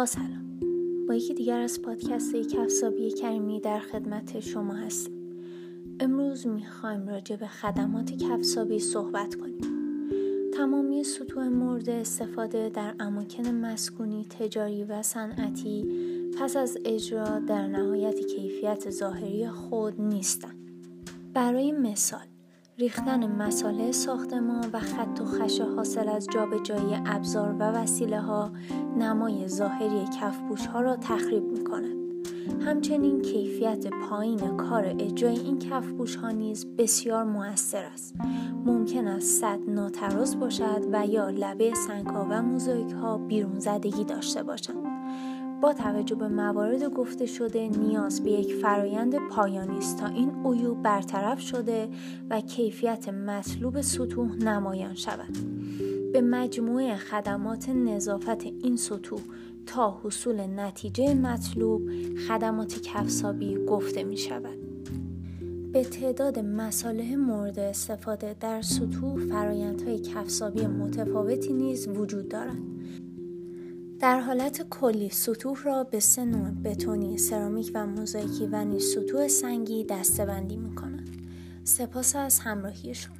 با 0.00 0.06
سلام. 0.06 0.60
با 1.08 1.14
یکی 1.14 1.34
دیگر 1.34 1.60
از 1.60 1.82
پادکست 1.82 2.36
کفسابی 2.36 3.10
کریمی 3.10 3.60
در 3.60 3.78
خدمت 3.78 4.40
شما 4.40 4.74
هستیم 4.74 5.42
امروز 6.00 6.46
می‌خوایم 6.46 7.08
راجع 7.08 7.36
به 7.36 7.46
خدمات 7.46 8.12
کفسابی 8.12 8.78
صحبت 8.78 9.34
کنیم. 9.34 9.60
تمامی 10.54 11.04
سطوح 11.04 11.48
مورد 11.48 11.90
استفاده 11.90 12.68
در 12.68 12.94
اماکن 13.00 13.48
مسکونی، 13.54 14.26
تجاری 14.30 14.84
و 14.84 15.02
صنعتی 15.02 15.86
پس 16.40 16.56
از 16.56 16.78
اجرا 16.84 17.38
در 17.38 17.66
نهایت 17.66 18.20
کیفیت 18.20 18.90
ظاهری 18.90 19.48
خود 19.48 20.00
نیستند. 20.00 20.56
برای 21.34 21.72
مثال 21.72 22.26
ریختن 22.80 23.26
مساله 23.26 23.92
ساختمان 23.92 24.70
و 24.72 24.78
خط 24.78 25.20
و 25.20 25.24
خش 25.24 25.60
حاصل 25.60 26.08
از 26.08 26.26
جابجایی 26.32 26.98
ابزار 27.06 27.52
و 27.52 27.62
وسیله 27.62 28.20
ها 28.20 28.50
نمای 28.98 29.48
ظاهری 29.48 30.04
کفپوش 30.20 30.66
ها 30.66 30.80
را 30.80 30.96
تخریب 30.96 31.44
می 31.44 31.64
کند. 31.64 31.96
همچنین 32.66 33.22
کیفیت 33.22 33.86
پایین 33.86 34.56
کار 34.56 34.94
اجرای 34.98 35.38
این 35.38 35.58
کفپوش 35.58 36.16
ها 36.16 36.30
نیز 36.30 36.66
بسیار 36.66 37.24
موثر 37.24 37.84
است. 37.84 38.14
ممکن 38.64 39.06
است 39.06 39.40
صد 39.40 39.58
ناتراز 39.68 40.40
باشد 40.40 40.86
و 40.92 41.06
یا 41.06 41.30
لبه 41.30 41.74
سنگ 41.74 42.06
ها 42.06 42.26
و 42.30 42.42
موزاییک 42.42 42.92
ها 42.92 43.18
بیرون 43.18 43.58
زدگی 43.58 44.04
داشته 44.04 44.42
باشند. 44.42 44.89
با 45.62 45.72
توجه 45.72 46.14
به 46.14 46.28
موارد 46.28 46.84
گفته 46.84 47.26
شده 47.26 47.68
نیاز 47.68 48.24
به 48.24 48.30
یک 48.30 48.54
فرایند 48.54 49.28
پایانی 49.28 49.78
است 49.78 49.98
تا 49.98 50.06
این 50.06 50.46
عیوب 50.46 50.82
برطرف 50.82 51.40
شده 51.40 51.88
و 52.30 52.40
کیفیت 52.40 53.08
مطلوب 53.08 53.80
سطوح 53.80 54.36
نمایان 54.36 54.94
شود 54.94 55.38
به 56.12 56.20
مجموعه 56.20 56.96
خدمات 56.96 57.68
نظافت 57.68 58.42
این 58.44 58.76
سطوح 58.76 59.20
تا 59.66 60.00
حصول 60.04 60.40
نتیجه 60.40 61.14
مطلوب 61.14 61.90
خدمات 62.28 62.80
کفسابی 62.80 63.64
گفته 63.64 64.04
می 64.04 64.16
شود. 64.16 64.58
به 65.72 65.84
تعداد 65.84 66.38
مساله 66.38 67.16
مورد 67.16 67.58
استفاده 67.58 68.36
در 68.40 68.62
سطوح 68.62 69.18
فرایندهای 69.18 69.98
کفسابی 69.98 70.66
متفاوتی 70.66 71.52
نیز 71.52 71.88
وجود 71.88 72.28
دارد 72.28 72.62
در 74.00 74.20
حالت 74.20 74.68
کلی 74.68 75.10
سطوح 75.10 75.62
را 75.62 75.84
به 75.84 76.00
سه 76.00 76.24
نوع 76.24 76.50
بتونی، 76.50 77.18
سرامیک 77.18 77.70
و 77.74 77.86
موزاییکی 77.86 78.46
و 78.46 78.64
نیز 78.64 78.94
سطوح 78.94 79.28
سنگی 79.28 79.84
دسته 79.84 80.26
بندی 80.26 80.56
می 80.56 80.74
کنند. 80.74 81.16
سپاس 81.64 82.16
از 82.16 82.38
همراهی 82.40 82.94
شما. 82.94 83.14